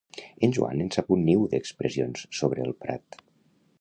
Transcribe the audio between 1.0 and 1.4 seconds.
un